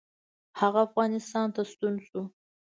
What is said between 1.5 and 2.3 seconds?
ته ستون شو.